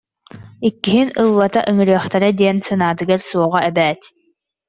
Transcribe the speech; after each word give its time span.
Иккиһин 0.67 1.09
ыллата 1.23 1.59
ыҥырыахтара 1.69 2.29
диэн 2.39 2.57
санаатыгар 2.67 3.21
суоҕа 3.29 3.59
эбээт 3.69 4.01